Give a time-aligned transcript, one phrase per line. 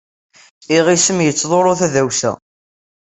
[0.75, 2.31] Iɣisem yettḍurru tadawsa.